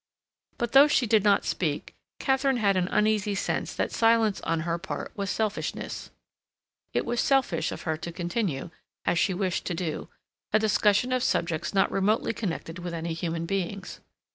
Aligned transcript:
But 0.57 0.71
though 0.71 0.87
she 0.87 1.05
did 1.05 1.23
not 1.23 1.45
speak, 1.45 1.93
Katharine 2.17 2.57
had 2.57 2.75
an 2.75 2.87
uneasy 2.87 3.35
sense 3.35 3.75
that 3.75 3.91
silence 3.91 4.41
on 4.41 4.61
her 4.61 4.79
part 4.79 5.11
was 5.15 5.29
selfishness. 5.29 6.09
It 6.91 7.05
was 7.05 7.21
selfish 7.21 7.71
of 7.71 7.83
her 7.83 7.97
to 7.97 8.11
continue, 8.11 8.71
as 9.05 9.19
she 9.19 9.35
wished 9.35 9.65
to 9.65 9.75
do, 9.75 10.09
a 10.51 10.57
discussion 10.57 11.11
of 11.11 11.21
subjects 11.21 11.75
not 11.75 11.91
remotely 11.91 12.33
connected 12.33 12.79
with 12.79 12.95
any 12.95 13.13
human 13.13 13.45
beings. 13.45 13.99